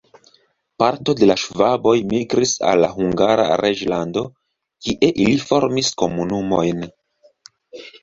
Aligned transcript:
Parto 0.83 1.13
de 1.19 1.27
la 1.31 1.35
ŝvaboj 1.41 1.93
migris 2.13 2.55
al 2.71 2.81
la 2.85 2.91
Hungara 2.95 3.47
reĝlando, 3.63 4.27
kie 4.89 5.15
ili 5.29 5.39
formis 5.47 5.97
komunumojn. 6.05 6.87